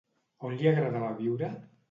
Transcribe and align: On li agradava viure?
On 0.49 0.55
li 0.61 0.71
agradava 0.71 1.13
viure? 1.21 1.53